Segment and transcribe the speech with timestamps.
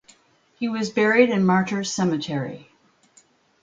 [0.55, 2.71] He was buried in Martyrs Cemetery.